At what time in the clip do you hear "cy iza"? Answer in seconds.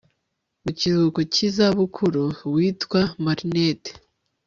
1.33-1.65